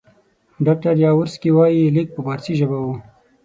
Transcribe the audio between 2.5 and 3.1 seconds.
ژبه وو.